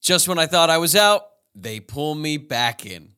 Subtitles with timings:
[0.00, 1.22] Just when I thought I was out,
[1.54, 3.12] they pull me back in.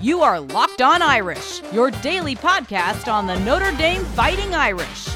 [0.00, 5.08] You are Locked On Irish, your daily podcast on the Notre Dame Fighting Irish.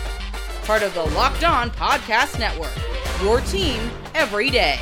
[0.65, 2.73] Part of the Locked On Podcast Network.
[3.23, 3.79] Your team
[4.15, 4.81] every day.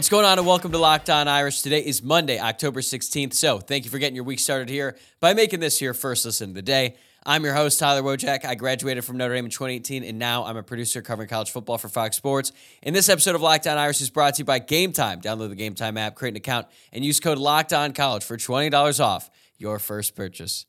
[0.00, 1.60] What's going on, and welcome to Locked On Irish.
[1.60, 3.34] Today is Monday, October 16th.
[3.34, 6.48] So, thank you for getting your week started here by making this your first listen
[6.48, 6.96] of the day.
[7.26, 8.46] I'm your host, Tyler Wojciak.
[8.46, 11.76] I graduated from Notre Dame in 2018, and now I'm a producer covering college football
[11.76, 12.52] for Fox Sports.
[12.82, 15.20] And this episode of Locked On Irish is brought to you by Game Time.
[15.20, 18.38] Download the Game Time app, create an account, and use code Locked On College for
[18.38, 20.64] $20 off your first purchase.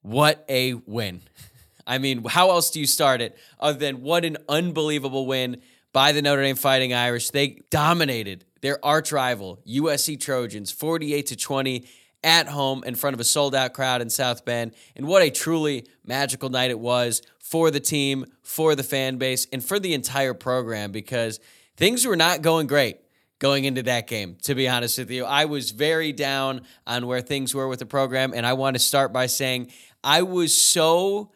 [0.00, 1.20] What a win!
[1.86, 5.60] I mean, how else do you start it other than what an unbelievable win
[5.92, 7.30] by the Notre Dame Fighting Irish.
[7.30, 11.86] They dominated their arch rival, USC Trojans, 48 to 20
[12.22, 14.74] at home in front of a sold out crowd in South Bend.
[14.94, 19.46] And what a truly magical night it was for the team, for the fan base,
[19.52, 21.40] and for the entire program because
[21.76, 22.98] things were not going great
[23.38, 25.24] going into that game, to be honest with you.
[25.24, 28.32] I was very down on where things were with the program.
[28.34, 29.72] And I want to start by saying
[30.04, 31.32] I was so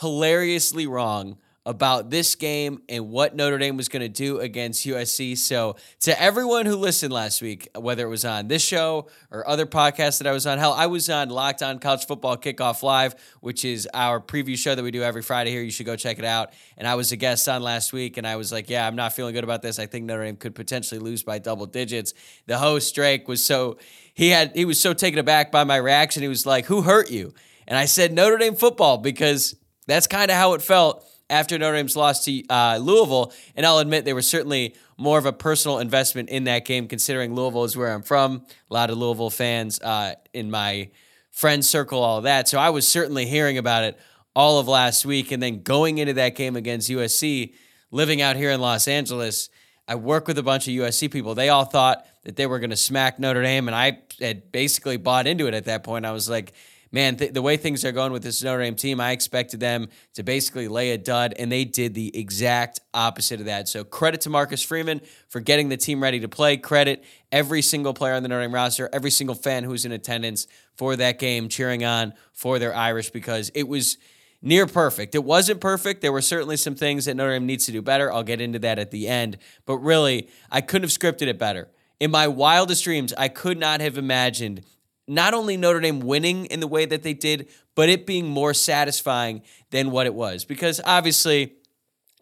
[0.00, 1.36] hilariously wrong
[1.68, 5.36] about this game and what Notre Dame was going to do against USC.
[5.36, 9.66] So, to everyone who listened last week, whether it was on this show or other
[9.66, 13.14] podcasts that I was on, hell, I was on Locked On College Football Kickoff Live,
[13.42, 15.60] which is our preview show that we do every Friday here.
[15.60, 16.54] You should go check it out.
[16.78, 19.12] And I was a guest on last week, and I was like, yeah, I'm not
[19.12, 19.78] feeling good about this.
[19.78, 22.14] I think Notre Dame could potentially lose by double digits.
[22.46, 23.76] The host, Drake, was so.
[24.14, 26.22] He had he was so taken aback by my reaction.
[26.22, 27.34] He was like, "Who hurt you?"
[27.66, 29.54] And I said Notre Dame football because
[29.86, 33.32] that's kind of how it felt after Notre Dame's loss to uh, Louisville.
[33.54, 37.34] And I'll admit they were certainly more of a personal investment in that game, considering
[37.34, 38.44] Louisville is where I'm from.
[38.70, 40.90] A lot of Louisville fans uh, in my
[41.30, 42.48] friend circle, all of that.
[42.48, 43.98] So I was certainly hearing about it
[44.34, 45.30] all of last week.
[45.30, 47.54] And then going into that game against USC,
[47.90, 49.50] living out here in Los Angeles,
[49.86, 51.34] I work with a bunch of USC people.
[51.34, 54.98] They all thought that they were going to smack Notre Dame, and I had basically
[54.98, 56.04] bought into it at that point.
[56.04, 56.52] I was like,
[56.92, 59.88] man, th- the way things are going with this Notre Dame team, I expected them
[60.14, 63.68] to basically lay a dud, and they did the exact opposite of that.
[63.68, 66.56] So credit to Marcus Freeman for getting the team ready to play.
[66.56, 70.46] Credit every single player on the Notre Dame roster, every single fan who's in attendance
[70.76, 73.98] for that game, cheering on for their Irish because it was
[74.40, 75.14] near perfect.
[75.14, 76.00] It wasn't perfect.
[76.00, 78.12] There were certainly some things that Notre Dame needs to do better.
[78.12, 79.38] I'll get into that at the end.
[79.66, 81.68] But really, I couldn't have scripted it better.
[82.00, 84.64] In my wildest dreams, I could not have imagined
[85.08, 88.54] not only Notre Dame winning in the way that they did, but it being more
[88.54, 90.44] satisfying than what it was.
[90.44, 91.54] Because obviously,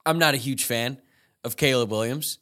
[0.05, 1.01] I'm not a huge fan
[1.45, 2.39] of Caleb Williams.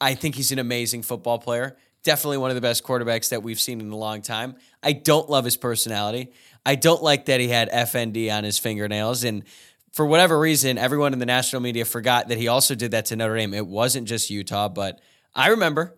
[0.00, 1.76] I think he's an amazing football player.
[2.02, 4.56] Definitely one of the best quarterbacks that we've seen in a long time.
[4.82, 6.32] I don't love his personality.
[6.66, 9.24] I don't like that he had FND on his fingernails.
[9.24, 9.44] And
[9.92, 13.16] for whatever reason, everyone in the national media forgot that he also did that to
[13.16, 13.54] Notre Dame.
[13.54, 15.00] It wasn't just Utah, but
[15.34, 15.96] I remember.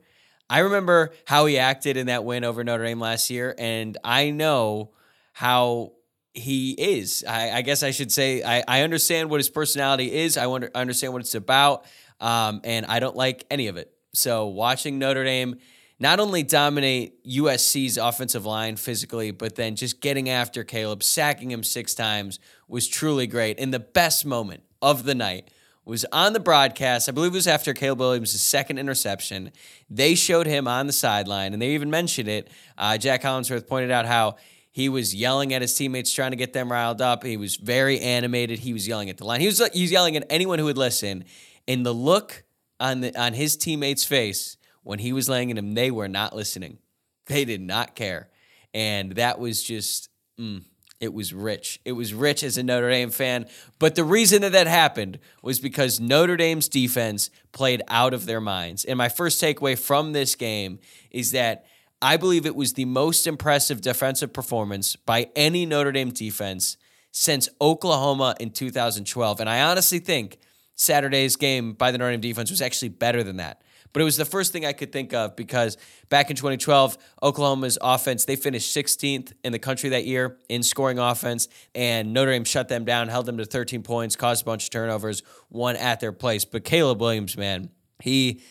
[0.48, 4.30] I remember how he acted in that win over Notre Dame last year, and I
[4.30, 4.92] know
[5.32, 5.92] how
[6.34, 7.24] he is.
[7.26, 10.36] I, I guess I should say I, I, understand what his personality is.
[10.36, 11.86] I wonder, understand what it's about,
[12.20, 13.92] um, and I don't like any of it.
[14.12, 15.56] So watching Notre Dame
[15.98, 21.62] not only dominate USC's offensive line physically, but then just getting after Caleb, sacking him
[21.62, 23.58] six times was truly great.
[23.58, 25.50] In the best moment of the night
[25.86, 27.08] was on the broadcast.
[27.08, 29.52] I believe it was after Caleb Williams' second interception.
[29.88, 32.50] They showed him on the sideline, and they even mentioned it.
[32.76, 34.36] Uh, Jac Collinsworth pointed out how
[34.72, 37.22] he was yelling at his teammates, trying to get them riled up.
[37.24, 38.58] He was very animated.
[38.58, 39.40] He was yelling at the line.
[39.40, 41.24] He was he was yelling at anyone who would listen.
[41.68, 42.44] And the look
[42.80, 46.34] on the on his teammates' face when he was laying at him, they were not
[46.34, 46.78] listening.
[47.26, 48.28] They did not care,
[48.74, 50.10] and that was just.
[50.38, 50.64] Mm,
[51.00, 51.80] it was rich.
[51.84, 53.46] It was rich as a Notre Dame fan.
[53.78, 58.40] But the reason that that happened was because Notre Dame's defense played out of their
[58.40, 58.84] minds.
[58.84, 60.78] And my first takeaway from this game
[61.10, 61.66] is that
[62.00, 66.76] I believe it was the most impressive defensive performance by any Notre Dame defense
[67.10, 69.40] since Oklahoma in 2012.
[69.40, 70.38] And I honestly think
[70.74, 73.62] Saturday's game by the Notre Dame defense was actually better than that.
[73.92, 75.76] But it was the first thing I could think of because
[76.08, 80.98] back in 2012, Oklahoma's offense, they finished 16th in the country that year in scoring
[80.98, 84.64] offense, and Notre Dame shut them down, held them to 13 points, caused a bunch
[84.64, 86.44] of turnovers, won at their place.
[86.44, 87.70] But Caleb Williams, man,
[88.02, 88.42] he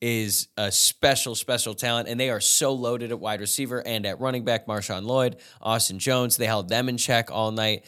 [0.00, 4.20] is a special, special talent, and they are so loaded at wide receiver and at
[4.20, 4.66] running back.
[4.66, 7.84] Marshawn Lloyd, Austin Jones, they held them in check all night.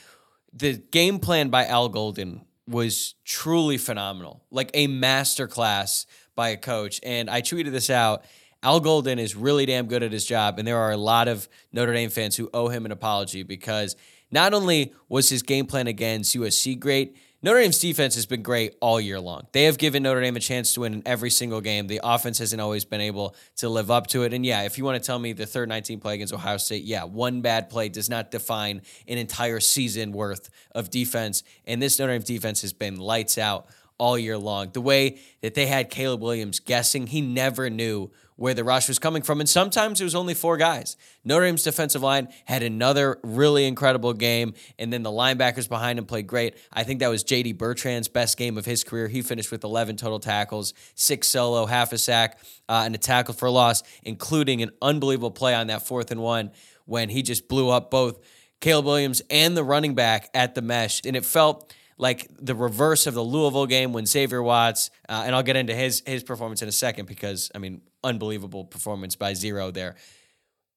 [0.53, 7.01] The game plan by Al Golden was truly phenomenal, like a masterclass by a coach.
[7.03, 8.25] And I tweeted this out.
[8.63, 11.49] Al Golden is really damn good at his job, and there are a lot of
[11.73, 13.95] Notre Dame fans who owe him an apology because
[14.35, 18.75] Not only was his game plan against USC great, Notre Dame's defense has been great
[18.81, 19.47] all year long.
[19.53, 21.87] They have given Notre Dame a chance to win in every single game.
[21.87, 24.33] The offense hasn't always been able to live up to it.
[24.33, 26.83] And yeah, if you want to tell me the third 19 play against Ohio State,
[26.85, 31.45] yeah, one bad play does not define an entire season worth of defense.
[31.67, 33.67] And this Notre Dame defense has been lights out
[33.99, 34.71] all year long.
[34.73, 38.99] The way that they had Caleb Williams guessing, he never knew where the rush was
[38.99, 39.41] coming from.
[39.41, 40.97] And sometimes it was only four guys.
[41.25, 44.55] Notre Dame's defensive line had another really incredible game.
[44.79, 46.57] And then the linebackers behind him played great.
[46.73, 49.07] I think that was JD Bertrand's best game of his career.
[49.07, 52.39] He finished with 11 total tackles, six solo, half a sack,
[52.69, 56.51] uh, and a tackle for loss, including an unbelievable play on that fourth and one
[56.87, 58.19] when he just blew up both
[58.61, 61.03] Caleb Williams and the running back at the mesh.
[61.05, 65.35] And it felt like the reverse of the Louisville game when Xavier Watts, uh, and
[65.35, 69.35] I'll get into his his performance in a second because I mean unbelievable performance by
[69.35, 69.97] zero there.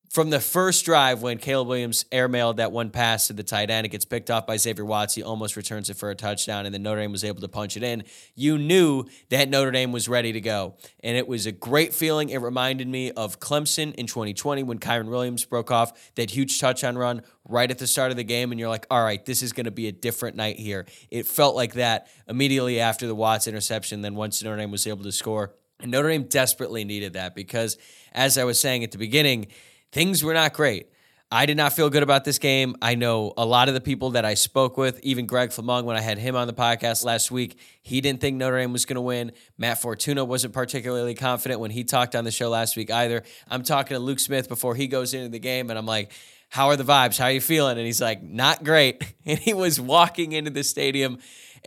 [0.10, 3.86] From the first drive, when Caleb Williams airmailed that one pass to the tight end,
[3.86, 5.16] it gets picked off by Xavier Watts.
[5.16, 7.76] He almost returns it for a touchdown, and then Notre Dame was able to punch
[7.76, 8.04] it in.
[8.34, 12.30] You knew that Notre Dame was ready to go, and it was a great feeling.
[12.30, 16.98] It reminded me of Clemson in 2020 when Kyren Williams broke off that huge touchdown
[16.98, 19.52] run right at the start of the game, and you're like, all right, this is
[19.52, 20.86] going to be a different night here.
[21.12, 24.02] It felt like that immediately after the Watts interception.
[24.02, 27.78] Then once Notre Dame was able to score, and Notre Dame desperately needed that because,
[28.14, 29.48] as I was saying at the beginning,
[29.92, 30.88] things were not great.
[31.30, 32.78] I did not feel good about this game.
[32.82, 35.98] I know a lot of the people that I spoke with, even Greg Flamong, when
[35.98, 38.96] I had him on the podcast last week, he didn't think Notre Dame was going
[38.96, 39.34] to win.
[39.58, 43.24] Matt Fortuna wasn't particularly confident when he talked on the show last week either.
[43.50, 46.14] I'm talking to Luke Smith before he goes into the game, and I'm like,
[46.48, 47.18] how are the vibes?
[47.18, 47.78] How are you feeling?
[47.78, 49.04] And he's like, not great.
[49.26, 51.18] And he was walking into the stadium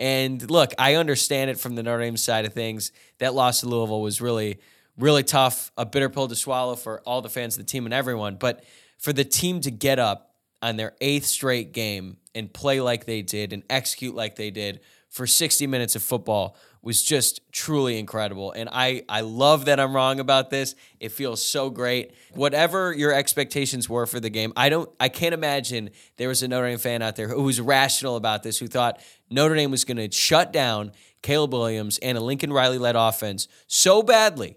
[0.01, 2.91] and look, I understand it from the Notre Dame side of things.
[3.19, 4.59] That loss to Louisville was really,
[4.99, 7.95] really tough, a bitter pill to swallow for all the fans of the team and
[7.95, 8.37] everyone.
[8.37, 8.65] But
[8.99, 13.23] for the team to get up on their eighth straight game and play like they
[13.23, 18.53] did and execute like they did for 60 minutes of football was just truly incredible.
[18.53, 20.75] And I, I love that I'm wrong about this.
[20.99, 22.13] It feels so great.
[22.33, 26.49] Whatever your expectations were for the game, I don't I can't imagine there was a
[26.49, 29.01] Notre Dame fan out there who was rational about this, who thought
[29.31, 30.93] Notre Dame was gonna shut down
[31.23, 34.57] Caleb Williams and a Lincoln Riley led offense so badly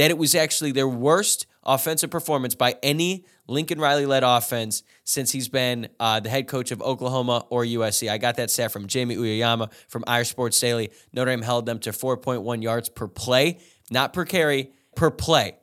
[0.00, 5.30] that it was actually their worst offensive performance by any Lincoln Riley led offense since
[5.30, 8.10] he's been uh, the head coach of Oklahoma or USC.
[8.10, 10.90] I got that stat from Jamie Uyeyama from Irish Sports Daily.
[11.12, 13.58] Notre Dame held them to 4.1 yards per play,
[13.90, 15.58] not per carry, per play.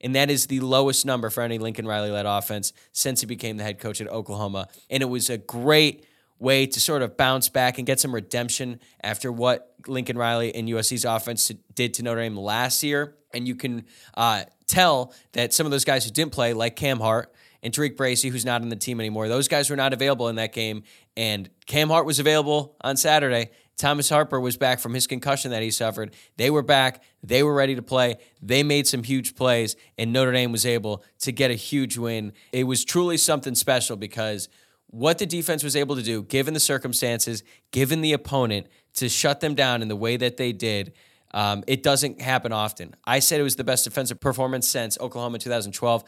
[0.00, 3.58] And that is the lowest number for any Lincoln Riley led offense since he became
[3.58, 4.68] the head coach at Oklahoma.
[4.88, 6.06] And it was a great
[6.38, 10.66] way to sort of bounce back and get some redemption after what Lincoln Riley and
[10.66, 13.16] USC's offense did to Notre Dame last year.
[13.34, 13.84] And you can
[14.14, 17.32] uh, tell that some of those guys who didn't play, like Cam Hart
[17.62, 20.36] and TaRiq Bracy, who's not on the team anymore, those guys were not available in
[20.36, 20.82] that game.
[21.16, 23.50] And Cam Hart was available on Saturday.
[23.76, 26.14] Thomas Harper was back from his concussion that he suffered.
[26.36, 27.02] They were back.
[27.22, 28.16] They were ready to play.
[28.40, 32.32] They made some huge plays, and Notre Dame was able to get a huge win.
[32.52, 34.48] It was truly something special because
[34.88, 39.40] what the defense was able to do, given the circumstances, given the opponent, to shut
[39.40, 40.92] them down in the way that they did
[41.34, 42.94] um, it doesn't happen often.
[43.04, 46.04] I said it was the best defensive performance since Oklahoma 2012.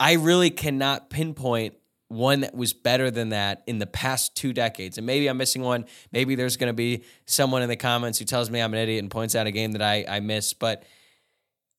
[0.00, 1.74] I really cannot pinpoint
[2.08, 4.96] one that was better than that in the past two decades.
[4.96, 5.84] And maybe I'm missing one.
[6.10, 9.02] Maybe there's going to be someone in the comments who tells me I'm an idiot
[9.02, 10.58] and points out a game that I, I missed.
[10.58, 10.84] But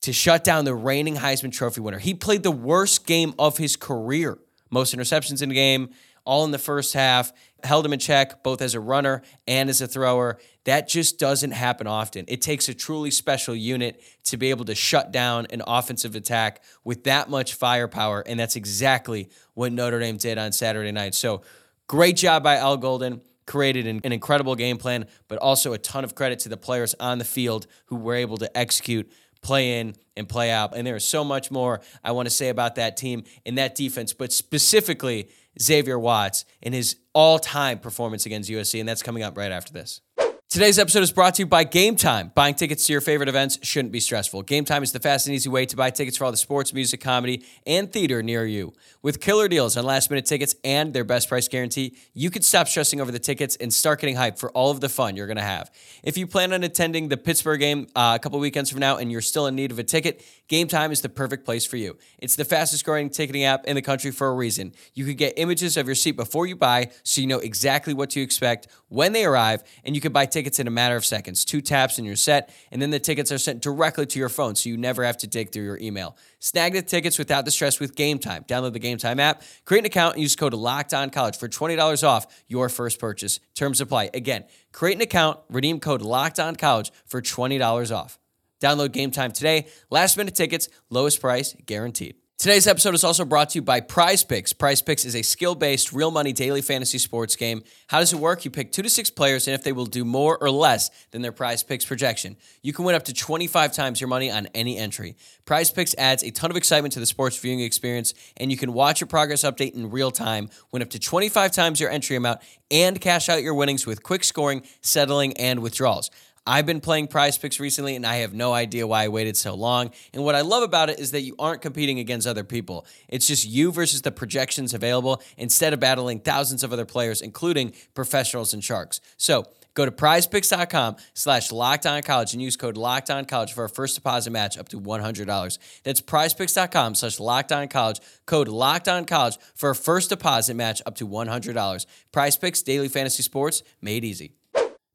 [0.03, 3.75] to shut down the reigning Heisman Trophy winner, he played the worst game of his
[3.75, 4.38] career.
[4.69, 5.89] Most interceptions in the game,
[6.25, 9.81] all in the first half, held him in check both as a runner and as
[9.81, 10.37] a thrower.
[10.65, 12.25] That just doesn't happen often.
[12.27, 16.63] It takes a truly special unit to be able to shut down an offensive attack
[16.83, 21.15] with that much firepower, and that's exactly what Notre Dame did on Saturday night.
[21.15, 21.41] So,
[21.87, 23.21] great job by Al Golden.
[23.45, 26.93] Created an, an incredible game plan, but also a ton of credit to the players
[26.99, 29.11] on the field who were able to execute
[29.41, 30.75] play in and play out.
[30.75, 33.75] And there is so much more I want to say about that team and that
[33.75, 35.29] defense, but specifically
[35.61, 38.79] Xavier Watts in his all time performance against USC.
[38.79, 40.01] And that's coming up right after this.
[40.49, 42.31] Today's episode is brought to you by Game Time.
[42.33, 44.41] Buying tickets to your favorite events shouldn't be stressful.
[44.41, 46.73] Game Time is the fast and easy way to buy tickets for all the sports,
[46.73, 48.73] music, comedy, and theater near you.
[49.03, 52.67] With killer deals on last minute tickets and their best price guarantee, you can stop
[52.67, 55.37] stressing over the tickets and start getting hyped for all of the fun you're going
[55.37, 55.69] to have.
[56.01, 59.11] If you plan on attending the Pittsburgh game uh, a couple weekends from now and
[59.11, 61.95] you're still in need of a ticket, Game Time is the perfect place for you.
[62.17, 64.73] It's the fastest growing ticketing app in the country for a reason.
[64.95, 68.09] You can get images of your seat before you buy so you know exactly what
[68.09, 71.05] to expect when they arrive, and you can buy tickets tickets in a matter of
[71.05, 71.43] seconds.
[71.43, 74.55] Two taps and you're set, and then the tickets are sent directly to your phone,
[74.55, 76.15] so you never have to dig through your email.
[76.39, 78.46] Snag the tickets without the stress with Game Time.
[78.46, 81.50] Download the Game Time app, create an account, and use code Locked On College for
[81.50, 83.41] twenty dollars off your first purchase.
[83.53, 84.12] Terms apply.
[84.13, 88.17] Again, create an account, redeem code Locked On College for twenty dollars off.
[88.62, 89.67] Download Game Time today.
[89.89, 92.15] Last minute tickets, lowest price guaranteed.
[92.39, 94.53] Today's episode is also brought to you by Prize Picks.
[94.53, 97.62] Prize Picks is a skill based, real money daily fantasy sports game.
[97.88, 98.46] How does it work?
[98.46, 101.22] You pick two to six players, and if they will do more or less than
[101.22, 104.77] their Prize Picks projection, you can win up to 25 times your money on any
[104.77, 105.17] entry.
[105.43, 108.72] Prize Picks adds a ton of excitement to the sports viewing experience, and you can
[108.72, 112.39] watch your progress update in real time, win up to 25 times your entry amount,
[112.72, 116.10] and cash out your winnings with quick scoring, settling, and withdrawals.
[116.49, 119.53] I've been playing prize picks recently and I have no idea why I waited so
[119.53, 119.91] long.
[120.15, 122.87] And what I love about it is that you aren't competing against other people.
[123.07, 127.73] It's just you versus the projections available instead of battling thousands of other players, including
[127.93, 128.99] professionals and sharks.
[129.15, 133.65] So go to prizepicks.com slash locked on college and use code locked on college for
[133.65, 135.59] a first deposit match up to $100.
[135.83, 140.81] That's prizepicks.com slash locked on college, code locked on college for a first deposit match
[140.87, 141.85] up to $100.
[142.11, 144.33] Prize picks, daily fantasy sports made easy.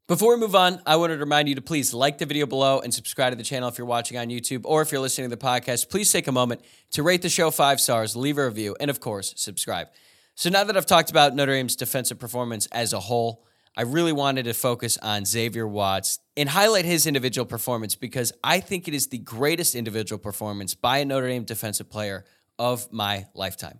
[0.07, 2.79] Before we move on, I wanted to remind you to please like the video below
[2.79, 5.35] and subscribe to the channel if you're watching on YouTube or if you're listening to
[5.35, 5.89] the podcast.
[5.89, 8.99] Please take a moment to rate the show five stars, leave a review, and of
[8.99, 9.87] course, subscribe.
[10.35, 14.11] So now that I've talked about Notre Dame's defensive performance as a whole, I really
[14.11, 18.93] wanted to focus on Xavier Watts and highlight his individual performance because I think it
[18.93, 22.25] is the greatest individual performance by a Notre Dame defensive player
[22.59, 23.79] of my lifetime.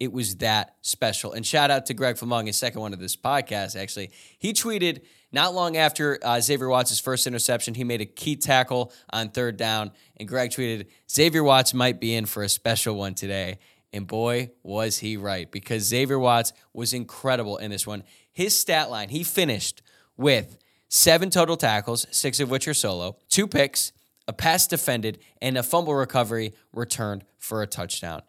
[0.00, 1.32] It was that special.
[1.32, 4.10] And shout out to Greg Flamong, his second one of this podcast, actually.
[4.38, 5.02] He tweeted
[5.32, 9.56] not long after uh, Xavier Watts' first interception, he made a key tackle on third
[9.56, 13.58] down, and Greg tweeted, Xavier Watts might be in for a special one today.
[13.92, 18.02] And boy, was he right, because Xavier Watts was incredible in this one.
[18.32, 19.82] His stat line, he finished
[20.16, 23.92] with seven total tackles, six of which are solo, two picks,
[24.28, 28.22] a pass defended, and a fumble recovery returned for a touchdown.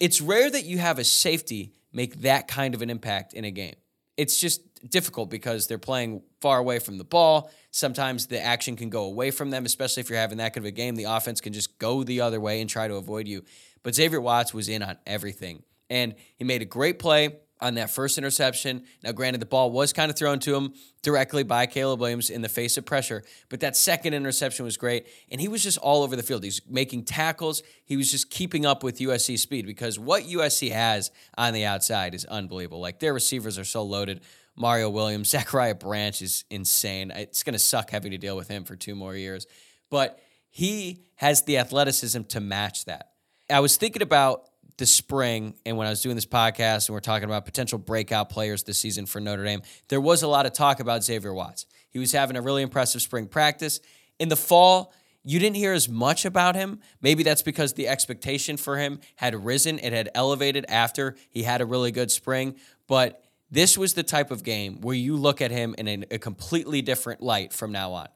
[0.00, 3.50] It's rare that you have a safety make that kind of an impact in a
[3.50, 3.74] game.
[4.16, 7.50] It's just difficult because they're playing far away from the ball.
[7.70, 10.68] Sometimes the action can go away from them, especially if you're having that kind of
[10.68, 10.96] a game.
[10.96, 13.44] The offense can just go the other way and try to avoid you.
[13.82, 15.62] But Xavier Watts was in on everything.
[15.88, 18.84] And he made a great play on that first interception.
[19.02, 22.42] Now, granted, the ball was kind of thrown to him directly by Caleb Williams in
[22.42, 25.06] the face of pressure, but that second interception was great.
[25.30, 26.44] And he was just all over the field.
[26.44, 27.62] He's making tackles.
[27.84, 32.14] He was just keeping up with USC speed because what USC has on the outside
[32.14, 32.80] is unbelievable.
[32.80, 34.20] Like their receivers are so loaded.
[34.56, 37.12] Mario Williams, Zachariah Branch is insane.
[37.12, 39.46] It's going to suck having to deal with him for two more years.
[39.88, 40.18] But
[40.50, 43.12] he has the athleticism to match that.
[43.48, 44.48] I was thinking about
[44.82, 48.30] the spring and when I was doing this podcast and we're talking about potential breakout
[48.30, 51.66] players this season for Notre Dame, there was a lot of talk about Xavier Watts.
[51.90, 53.78] He was having a really impressive spring practice.
[54.18, 56.80] In the fall, you didn't hear as much about him.
[57.00, 61.60] Maybe that's because the expectation for him had risen, it had elevated after he had
[61.60, 62.56] a really good spring.
[62.88, 63.22] But
[63.52, 66.82] this was the type of game where you look at him in a, a completely
[66.82, 68.08] different light from now on.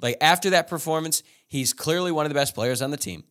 [0.00, 3.24] Like after that performance, he's clearly one of the best players on the team.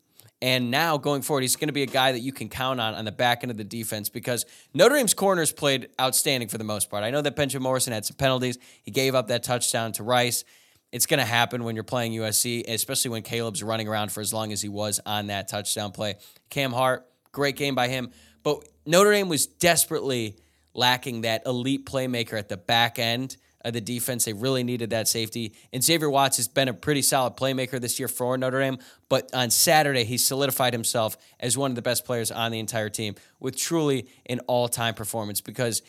[0.43, 2.95] And now going forward, he's going to be a guy that you can count on
[2.95, 6.65] on the back end of the defense because Notre Dame's corners played outstanding for the
[6.65, 7.05] most part.
[7.05, 8.57] I know that Benjamin Morrison had some penalties.
[8.81, 10.43] He gave up that touchdown to Rice.
[10.91, 14.33] It's going to happen when you're playing USC, especially when Caleb's running around for as
[14.33, 16.15] long as he was on that touchdown play.
[16.49, 18.11] Cam Hart, great game by him.
[18.43, 20.35] But Notre Dame was desperately
[20.73, 24.25] lacking that elite playmaker at the back end of the defense.
[24.25, 25.53] They really needed that safety.
[25.71, 28.77] And Xavier Watts has been a pretty solid playmaker this year for Notre Dame.
[29.09, 32.89] But on Saturday, he solidified himself as one of the best players on the entire
[32.89, 35.81] team with truly an all time performance because.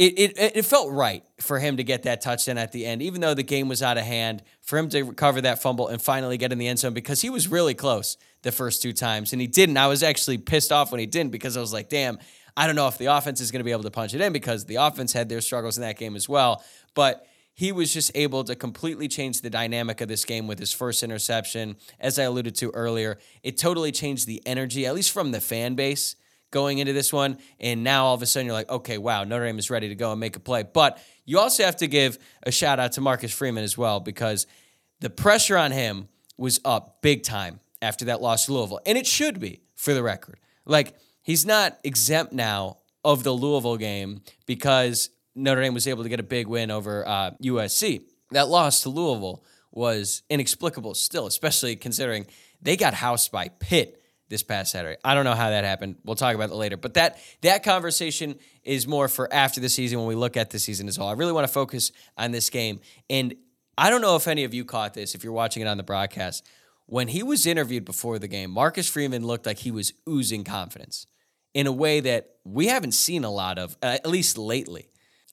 [0.00, 3.20] It, it, it felt right for him to get that touchdown at the end, even
[3.20, 6.38] though the game was out of hand, for him to recover that fumble and finally
[6.38, 9.40] get in the end zone because he was really close the first two times and
[9.40, 9.76] he didn't.
[9.76, 12.20] I was actually pissed off when he didn't because I was like, damn,
[12.58, 14.32] I don't know if the offense is going to be able to punch it in
[14.32, 16.64] because the offense had their struggles in that game as well.
[16.98, 20.72] But he was just able to completely change the dynamic of this game with his
[20.72, 21.76] first interception.
[22.00, 25.76] As I alluded to earlier, it totally changed the energy, at least from the fan
[25.76, 26.16] base
[26.50, 27.38] going into this one.
[27.60, 29.94] And now all of a sudden you're like, okay, wow, Notre Dame is ready to
[29.94, 30.64] go and make a play.
[30.64, 34.48] But you also have to give a shout out to Marcus Freeman as well because
[34.98, 38.80] the pressure on him was up big time after that loss to Louisville.
[38.84, 40.40] And it should be, for the record.
[40.64, 46.08] Like, he's not exempt now of the Louisville game because Notre Dame was able to
[46.08, 48.02] get a big win over uh, USC.
[48.32, 52.26] That loss to Louisville was inexplicable still, especially considering
[52.60, 54.98] they got housed by Pitt this past Saturday.
[55.04, 55.96] I don't know how that happened.
[56.04, 56.76] We'll talk about that later.
[56.76, 60.58] But that that conversation is more for after the season when we look at the
[60.58, 61.08] season as a whole.
[61.08, 62.80] I really want to focus on this game.
[63.08, 63.34] And
[63.78, 65.82] I don't know if any of you caught this if you're watching it on the
[65.82, 66.46] broadcast.
[66.86, 71.06] When he was interviewed before the game, Marcus Freeman looked like he was oozing confidence
[71.54, 74.88] in a way that we haven't seen a lot of, uh, at least lately.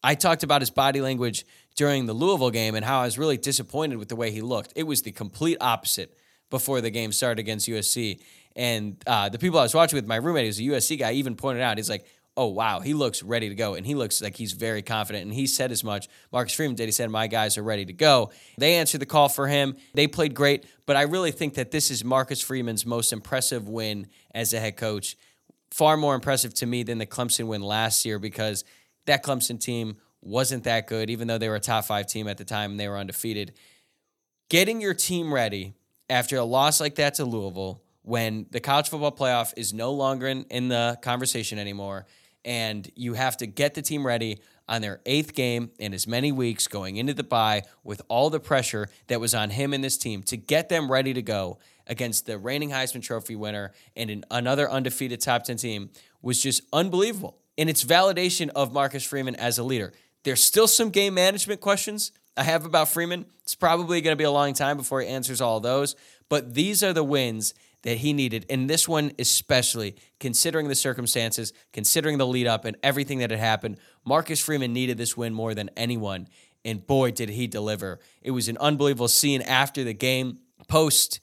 [0.06, 3.38] I talked about his body language during the Louisville game and how I was really
[3.38, 4.72] disappointed with the way he looked.
[4.76, 6.16] It was the complete opposite
[6.52, 8.22] before the game started against USC.
[8.56, 11.36] And uh, the people I was watching with, my roommate, who's a USC guy, even
[11.36, 12.06] pointed out, he's like,
[12.38, 13.74] oh, wow, he looks ready to go.
[13.74, 15.26] And he looks like he's very confident.
[15.26, 16.08] And he said as much.
[16.32, 16.86] Marcus Freeman did.
[16.86, 18.30] He said, my guys are ready to go.
[18.60, 19.76] They answered the call for him.
[19.96, 20.66] They played great.
[20.86, 24.78] But I really think that this is Marcus Freeman's most impressive win as a head
[24.78, 25.18] coach.
[25.72, 28.64] Far more impressive to me than the Clemson win last year because
[29.06, 32.38] that Clemson team wasn't that good, even though they were a top five team at
[32.38, 33.54] the time and they were undefeated.
[34.50, 35.76] Getting your team ready
[36.10, 40.28] after a loss like that to Louisville, when the college football playoff is no longer
[40.28, 42.06] in, in the conversation anymore,
[42.44, 46.32] and you have to get the team ready on their eighth game in as many
[46.32, 49.98] weeks going into the bye with all the pressure that was on him and this
[49.98, 51.58] team to get them ready to go
[51.88, 55.90] against the reigning Heisman Trophy winner and an, another undefeated top 10 team
[56.22, 57.38] was just unbelievable.
[57.58, 59.94] And it's validation of Marcus Freeman as a leader.
[60.24, 63.26] There's still some game management questions I have about Freeman.
[63.44, 65.96] It's probably going to be a long time before he answers all those,
[66.30, 68.46] but these are the wins that he needed.
[68.50, 73.40] And this one, especially considering the circumstances, considering the lead up and everything that had
[73.40, 76.28] happened, Marcus Freeman needed this win more than anyone.
[76.66, 78.00] And boy, did he deliver.
[78.24, 80.40] It was an unbelievable scene after the game.
[80.68, 81.20] Post,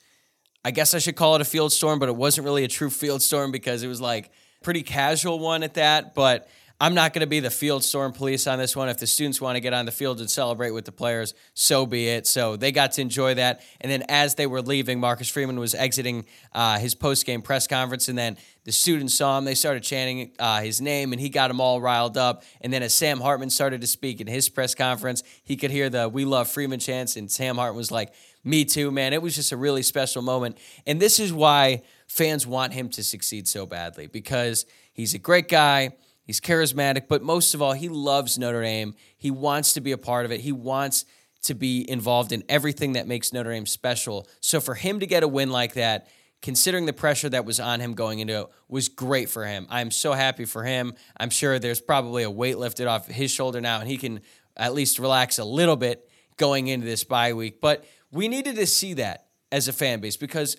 [0.64, 2.90] I guess I should call it a field storm, but it wasn't really a true
[2.90, 4.30] field storm because it was like
[4.62, 6.14] pretty casual one at that.
[6.14, 6.48] But
[6.82, 8.88] I'm not going to be the field storm police on this one.
[8.88, 11.86] If the students want to get on the field and celebrate with the players, so
[11.86, 12.26] be it.
[12.26, 13.60] So they got to enjoy that.
[13.80, 17.68] And then as they were leaving, Marcus Freeman was exiting uh, his post game press
[17.68, 18.08] conference.
[18.08, 19.44] And then the students saw him.
[19.44, 22.42] They started chanting uh, his name, and he got them all riled up.
[22.60, 25.88] And then as Sam Hartman started to speak in his press conference, he could hear
[25.88, 27.14] the We Love Freeman chants.
[27.14, 29.12] And Sam Hartman was like, Me too, man.
[29.12, 30.58] It was just a really special moment.
[30.84, 35.48] And this is why fans want him to succeed so badly because he's a great
[35.48, 35.90] guy.
[36.24, 38.94] He's charismatic, but most of all, he loves Notre Dame.
[39.16, 40.40] He wants to be a part of it.
[40.40, 41.06] He wants
[41.44, 44.28] to be involved in everything that makes Notre Dame special.
[44.40, 46.08] So for him to get a win like that,
[46.42, 49.66] considering the pressure that was on him going into it, was great for him.
[49.70, 50.92] I'm so happy for him.
[51.16, 54.20] I'm sure there's probably a weight lifted off his shoulder now, and he can
[54.54, 57.62] at least relax a little bit going into this bye week.
[57.62, 60.56] But we needed to see that as a fan base because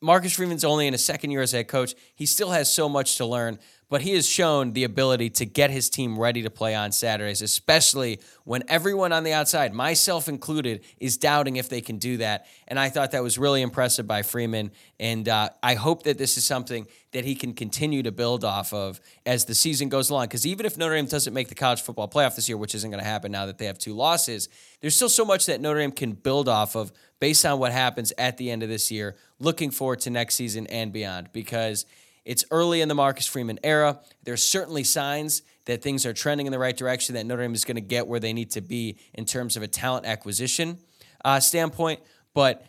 [0.00, 1.94] Marcus Freeman's only in his second year as head coach.
[2.14, 5.70] He still has so much to learn but he has shown the ability to get
[5.70, 10.84] his team ready to play on Saturdays, especially when everyone on the outside, myself included,
[10.98, 12.46] is doubting if they can do that.
[12.66, 14.72] And I thought that was really impressive by Freeman.
[14.98, 18.72] And uh, I hope that this is something that he can continue to build off
[18.72, 20.26] of as the season goes along.
[20.26, 22.90] Because even if Notre Dame doesn't make the college football playoff this year, which isn't
[22.90, 24.48] going to happen now that they have two losses,
[24.80, 28.12] there's still so much that Notre Dame can build off of based on what happens
[28.18, 29.16] at the end of this year.
[29.38, 31.86] Looking forward to next season and beyond because
[32.26, 34.00] it's early in the Marcus Freeman era.
[34.24, 37.64] There's certainly signs that things are trending in the right direction, that Notre Dame is
[37.64, 40.78] going to get where they need to be in terms of a talent acquisition
[41.24, 42.00] uh, standpoint.
[42.34, 42.66] But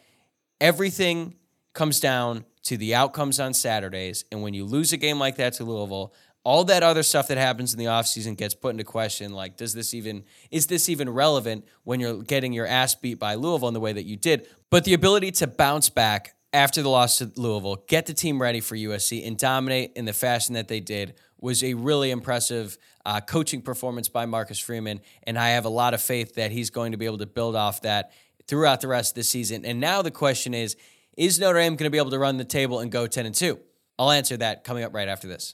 [0.62, 1.36] everything
[1.74, 4.26] comes down to the outcomes on Saturdays.
[4.32, 7.38] And when you lose a game like that to Louisville, all that other stuff that
[7.38, 11.10] happens in the offseason gets put into question like does this even is this even
[11.10, 14.48] relevant when you're getting your ass beat by Louisville in the way that you did
[14.70, 18.62] but the ability to bounce back after the loss to Louisville, get the team ready
[18.62, 23.22] for USC and dominate in the fashion that they did was a really impressive uh,
[23.22, 25.02] coaching performance by Marcus Freeman.
[25.22, 27.56] And I have a lot of faith that he's going to be able to build
[27.56, 28.12] off that
[28.48, 29.66] throughout the rest of the season.
[29.66, 30.76] And now the question is
[31.16, 33.36] is Notre Dame going to be able to run the table and go 10 and
[33.36, 33.60] 2?
[34.00, 35.54] I'll answer that coming up right after this.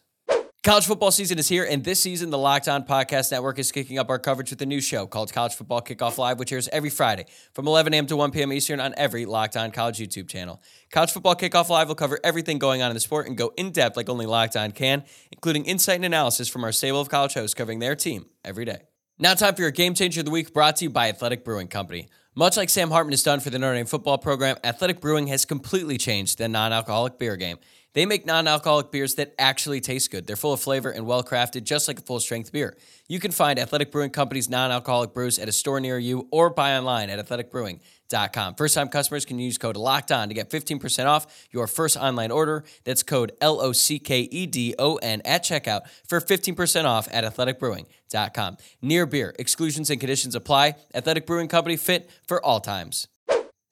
[0.64, 4.00] College football season is here, and this season, the Locked On Podcast Network is kicking
[4.00, 6.90] up our coverage with a new show called College Football Kickoff Live, which airs every
[6.90, 8.06] Friday from 11 a.m.
[8.08, 8.54] to 1 p.m.
[8.54, 10.62] Eastern on every Locked On College YouTube channel.
[10.90, 13.72] College Football Kickoff Live will cover everything going on in the sport and go in
[13.72, 17.34] depth like only Locked On can, including insight and analysis from our stable of college
[17.34, 18.84] hosts covering their team every day.
[19.20, 21.68] Now, time for your game changer of the week, brought to you by Athletic Brewing
[21.68, 22.08] Company.
[22.36, 25.44] Much like Sam Hartman has done for the Notre Dame football program, Athletic Brewing has
[25.44, 27.58] completely changed the non alcoholic beer game.
[27.94, 30.26] They make non alcoholic beers that actually taste good.
[30.26, 32.76] They're full of flavor and well crafted, just like a full strength beer.
[33.08, 36.50] You can find Athletic Brewing Company's non alcoholic brews at a store near you or
[36.50, 38.56] buy online at athleticbrewing.com.
[38.56, 42.32] First time customers can use code LOCKED ON to get 15% off your first online
[42.32, 42.64] order.
[42.84, 47.08] That's code L O C K E D O N at checkout for 15% off
[47.12, 48.58] at athleticbrewing.com.
[48.82, 50.76] Near beer, exclusions and conditions apply.
[50.96, 53.08] Athletic Brewing Company fit for all times.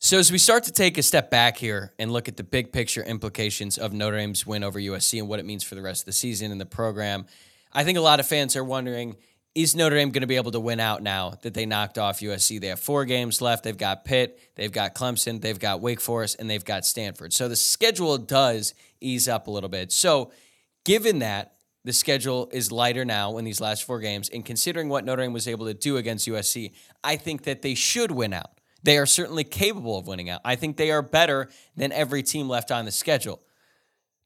[0.04, 2.72] So, as we start to take a step back here and look at the big
[2.72, 6.02] picture implications of Notre Dame's win over USC and what it means for the rest
[6.02, 7.28] of the season and the program,
[7.72, 9.16] I think a lot of fans are wondering
[9.54, 12.20] is Notre Dame going to be able to win out now that they knocked off
[12.22, 12.60] USC?
[12.60, 13.64] They have four games left.
[13.64, 17.32] They've got Pitt, they've got Clemson, they've got Wake Forest, and they've got Stanford.
[17.32, 19.92] So the schedule does ease up a little bit.
[19.92, 20.32] So,
[20.84, 25.06] given that the schedule is lighter now in these last four games, and considering what
[25.06, 26.72] Notre Dame was able to do against USC,
[27.04, 28.61] I think that they should win out.
[28.84, 30.42] They are certainly capable of winning out.
[30.44, 33.42] I think they are better than every team left on the schedule.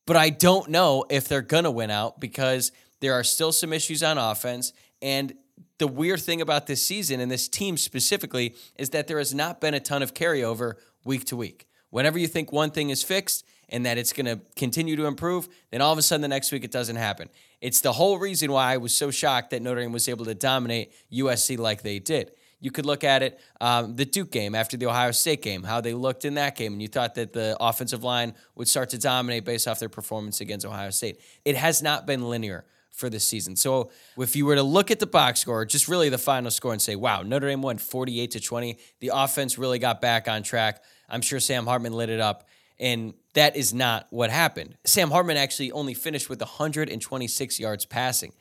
[0.06, 3.74] But I don't know if they're going to win out because there are still some
[3.74, 4.72] issues on offense.
[5.02, 5.34] And
[5.78, 9.60] the weird thing about this season and this team specifically is that there has not
[9.60, 11.68] been a ton of carryover week to week.
[11.90, 15.48] Whenever you think one thing is fixed and that it's going to continue to improve,
[15.72, 17.30] then all of a sudden the next week it doesn't happen.
[17.62, 20.36] It's the whole reason why I was so shocked that Notre Dame was able to
[20.36, 22.32] dominate USC like they did.
[22.66, 25.82] You could look at it, um, the Duke game after the Ohio State game, how
[25.82, 28.98] they looked in that game, and you thought that the offensive line would start to
[28.98, 31.22] dominate based off their performance against Ohio State.
[31.46, 33.56] It has not been linear for this season.
[33.56, 36.72] So if you were to look at the box score, just really the final score
[36.72, 38.80] and say, wow, Notre Dame won 48 to 20.
[39.00, 40.82] The offense really got back on track.
[41.08, 42.48] I'm sure Sam Hartman lit it up.
[42.80, 44.76] And that is not what happened.
[44.86, 48.34] Sam Hartman actually only finished with 126 yards passing.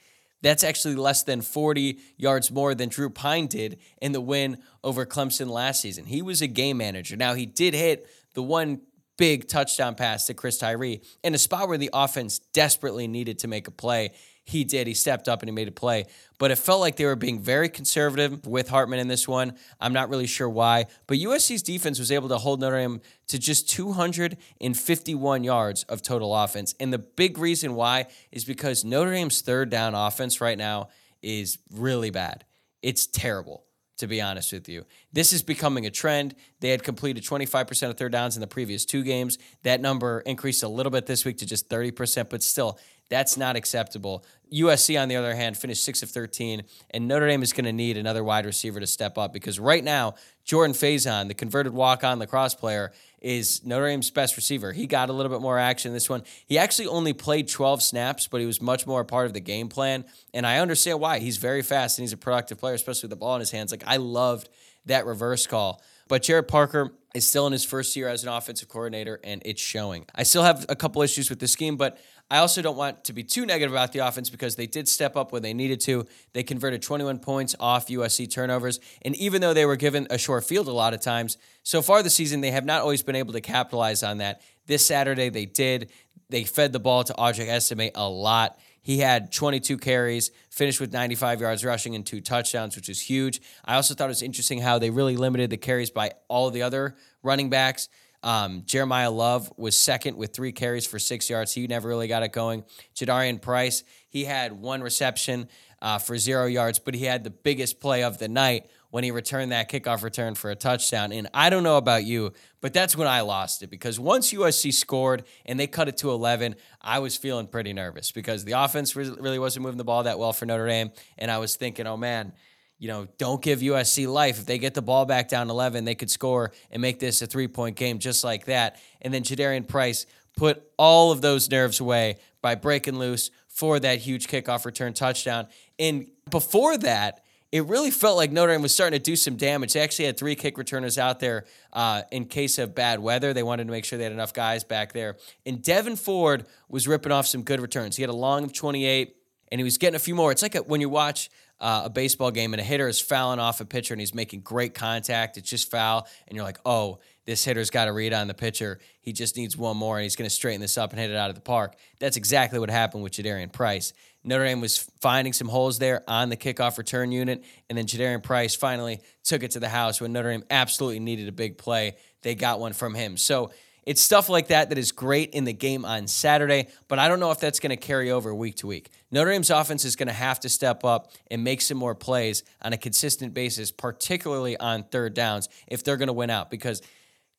[0.45, 5.07] That's actually less than 40 yards more than Drew Pyne did in the win over
[5.07, 6.05] Clemson last season.
[6.05, 7.17] He was a game manager.
[7.17, 8.83] Now, he did hit the one
[9.17, 13.49] big touchdown pass to Chris Tyree in a spot where the offense desperately needed to
[13.49, 14.13] make a play
[14.45, 14.87] he did.
[14.87, 16.05] He stepped up and he made a play.
[16.39, 19.55] But it felt like they were being very conservative with Hartman in this one.
[19.81, 20.87] I'm not really sure why.
[21.07, 26.37] But USC's defense was able to hold Notre Dame to just 251 yards of total
[26.37, 26.75] offense.
[26.79, 30.89] And the big reason why is because Notre Dame's third down offense right now
[31.23, 32.45] is really bad.
[32.83, 33.64] It's terrible
[33.99, 34.85] to be honest with you.
[35.13, 36.35] This is becoming a trend.
[36.61, 39.39] They had completed 25% of third downs in the previous two games.
[39.63, 42.79] That number increased a little bit this week to just 30%, but still,
[43.11, 44.25] that's not acceptable.
[44.53, 47.73] USC, on the other hand, finished 6 of 13, and Notre Dame is going to
[47.73, 52.03] need another wide receiver to step up because right now, Jordan Faison, the converted walk
[52.05, 52.93] on lacrosse player,
[53.25, 54.73] is Notre Dame's best receiver.
[54.73, 56.23] He got a little bit more action in this one.
[56.47, 59.41] He actually only played 12 snaps, but he was much more a part of the
[59.41, 60.05] game plan.
[60.35, 61.21] And I understand why.
[61.21, 63.71] He's very fast and he's a productive player, especially with the ball in his hands.
[63.71, 64.51] Like, I loved
[64.85, 65.83] that reverse call.
[66.07, 69.63] But Gerad Parker is still in his first year as an offensive coordinator, and it's
[69.63, 70.05] showing.
[70.15, 71.99] I still have a couple issues with the scheme, but
[72.31, 75.15] I also don't want to be too negative about the offense because they did step
[75.15, 76.07] up when they needed to.
[76.33, 78.81] They converted 21 points off USC turnovers.
[79.03, 82.03] And even though they were given a short field a lot of times, so far
[82.03, 84.41] this season, they have not always been able to capitalize on that.
[84.67, 85.91] This Saturday, they did.
[86.31, 88.59] They fed the ball to Audric Estime a lot.
[88.81, 93.41] He had 22 carries, finished with 95 yards rushing and two touchdowns, which is huge.
[93.65, 96.63] I also thought it was interesting how they really limited the carries by all the
[96.63, 97.89] other running backs.
[98.25, 101.53] Um, Jeremiyah Love was second with three carries for six yards.
[101.53, 102.65] He never really got it going.
[102.97, 105.49] Jadarian Price, he had one reception
[105.83, 109.11] uh, for zero yards, but he had the biggest play of the night when he
[109.11, 111.13] returned that kickoff return for a touchdown.
[111.13, 112.33] And I don't know about you,
[112.63, 116.11] but that's when I lost it because once USC scored and they cut it to
[116.11, 120.19] 11, I was feeling pretty nervous because the offense really wasn't moving the ball that
[120.19, 120.93] well for Notre Dame.
[121.19, 122.33] And I was thinking, oh man,
[122.79, 124.39] you know, don't give USC life.
[124.39, 127.27] If they get the ball back down 11, they could score and make this a
[127.27, 128.81] three point game just like that.
[129.01, 130.07] And then Jadarian Price
[130.37, 135.47] put all of those nerves away by breaking loose for that huge kickoff return touchdown.
[135.79, 139.75] And before that, it really felt like Notre Dame was starting to do some damage.
[139.75, 143.33] They actually had three kick returners out there uh, in case of bad weather.
[143.33, 145.17] They wanted to make sure they had enough guys back there.
[145.47, 147.95] And Devin Ford was ripping off some good returns.
[147.95, 149.15] He had a long of 28,
[149.53, 150.33] and he was getting a few more.
[150.33, 151.31] It's like a, when you watch
[151.61, 154.41] uh, a baseball game and a hitter is fouling off a pitcher and he's making
[154.41, 155.37] great contact.
[155.37, 156.07] It's just foul.
[156.27, 158.79] And you're like, oh, this hitter's got to read on the pitcher.
[159.01, 161.17] He just needs one more and he's going to straighten this up and hit it
[161.17, 161.77] out of the park.
[162.01, 163.93] That's exactly what happened with Jadarian Price.
[164.25, 167.45] Notre Dame was finding some holes there on the kickoff return unit.
[167.69, 171.29] And then Jadarian Price finally took it to the house when Notre Dame absolutely needed
[171.29, 171.97] a big play.
[172.23, 173.17] They got one from him.
[173.19, 173.53] So,
[173.87, 177.21] it's stuff like that that is great in the game on Saturday, but I don't
[177.21, 178.91] know if that's going to carry over week to week.
[179.11, 182.43] Notre Dame's offense is going to have to step up and make some more plays
[182.63, 186.83] on a consistent basis, particularly on third downs, if they're going to win out because.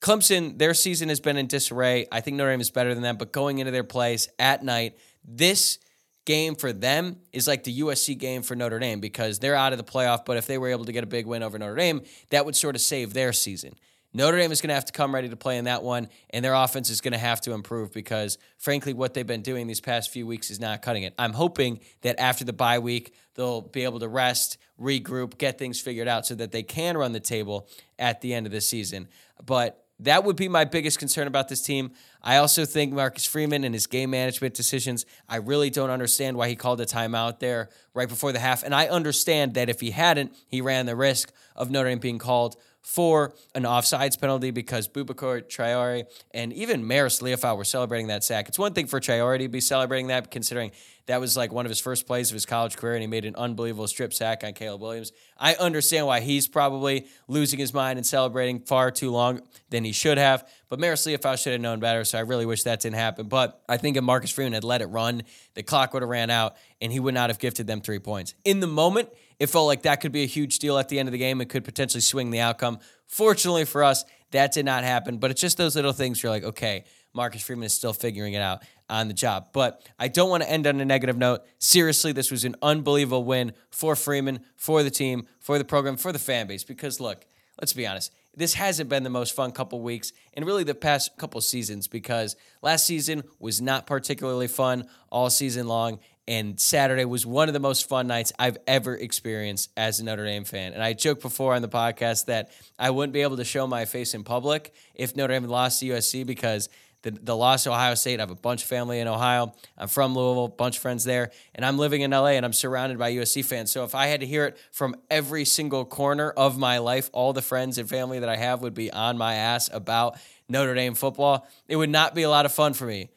[0.01, 2.05] Clemson, their season has been in disarray.
[2.11, 4.99] I think Notre Dame is better than them, but going into their place at night,
[5.23, 5.79] this
[6.25, 9.77] game for them is like the USC game for Notre Dame because they're out of
[9.77, 10.25] the playoff.
[10.25, 12.55] But if they were able to get a big win over Notre Dame, that would
[12.55, 13.75] sort of save their season.
[14.15, 16.43] Notre Dame is going to have to come ready to play in that one, and
[16.43, 19.81] their offense is going to have to improve because, frankly, what they've been doing these
[19.81, 21.13] past few weeks is not cutting it.
[21.19, 25.81] I'm hoping that after the bye week, they'll be able to rest, regroup, get things
[25.81, 27.67] figured out so that they can run the table
[27.99, 29.09] at the end of the season.
[29.45, 31.91] But that would be my biggest concern about this team.
[32.21, 36.47] I also think Marcus Freeman and his game management decisions, I really don't understand why
[36.47, 38.63] he called a timeout there right before the half.
[38.63, 42.17] And I understand that if he hadn't, he ran the risk of Notre Dame being
[42.17, 46.03] called for an offsides penalty because Boubacar Traore
[46.35, 48.47] and even Marist Liufau were celebrating that sack.
[48.47, 50.71] It's one thing for Traore to be celebrating that, considering
[51.07, 53.25] that was like one of his first plays of his college career, and he made
[53.25, 55.11] an unbelievable strip sack on Caleb Williams.
[55.37, 59.91] I understand why he's probably losing his mind and celebrating far too long than he
[59.91, 60.49] should have.
[60.67, 63.27] But Marist Liufau should have known better, so I really wish that didn't happen.
[63.27, 66.31] But I think if Marcus Freeman had let it run, the clock would have ran
[66.31, 68.33] out, and he would not have gifted them three points.
[68.43, 71.07] In the moment, it felt like that could be a huge deal at the end
[71.07, 71.39] of the game.
[71.39, 72.79] It could potentially swing the outcome.
[73.05, 75.17] Fortunately for us, that did not happen.
[75.17, 78.41] But it's just those little things you're like, okay, Marcus Freeman is still figuring it
[78.41, 79.49] out on the job.
[79.53, 81.41] But I don't want to end on a negative note.
[81.59, 86.11] Seriously, this was an unbelievable win for Freeman, for the team, for the program, for
[86.11, 86.63] the fan base.
[86.63, 87.25] Because look,
[87.59, 91.17] let's be honest, this hasn't been the most fun couple weeks and really the past
[91.17, 97.25] couple seasons because last season was not particularly fun all season long and Saturday was
[97.25, 100.73] one of the most fun nights I've ever experienced as a Notre Dame fan.
[100.73, 103.85] And I joked before on the podcast that I wouldn't be able to show my
[103.85, 106.67] face in public if Notre Dame lost to USC because
[107.05, 108.19] the, the loss Ohio State.
[108.19, 109.53] I have a bunch of family in Ohio.
[109.77, 112.97] I'm from Louisville, bunch of friends there, and I'm living in LA and I'm surrounded
[112.97, 113.71] by USC fans.
[113.71, 117.31] So if I had to hear it from every single corner of my life, all
[117.31, 120.17] the friends and family that I have would be on my ass about
[120.49, 121.47] Notre Dame football.
[121.67, 123.11] It would not be a lot of fun for me.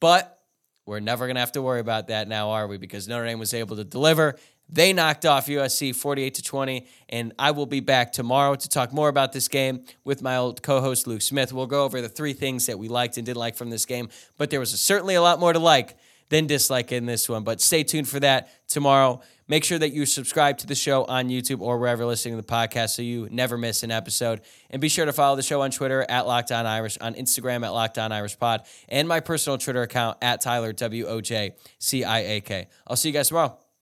[0.00, 0.40] But
[0.86, 2.78] we're never going to have to worry about that now, are we?
[2.78, 4.36] Because Notre Dame was able to deliver.
[4.70, 8.92] They knocked off USC 48 to 20, and I will be back tomorrow to talk
[8.92, 11.52] more about this game with my old co-host Luke Smith.
[11.52, 14.10] We'll go over the three things that we liked and didn't like from this game,
[14.36, 15.96] but there was certainly a lot more to like
[16.28, 17.44] than dislike in this one.
[17.44, 19.20] But stay tuned for that tomorrow.
[19.50, 22.46] Make sure that you subscribe to the show on YouTube or wherever listening to the
[22.46, 24.42] podcast so you never miss an episode.
[24.68, 27.64] And be sure to follow the show on Twitter at Locked On Irish, on Instagram
[27.64, 31.54] at Locked On Irish Pod, and my personal Twitter account at Tyler W O J
[31.78, 32.68] C I A K.
[32.86, 33.58] I'll see you guys tomorrow.